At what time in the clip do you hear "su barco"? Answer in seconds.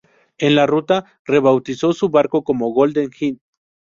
1.93-2.43